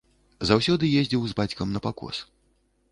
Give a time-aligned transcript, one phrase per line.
[0.49, 2.25] Заўсёды ездзіў з бацькам на пакос.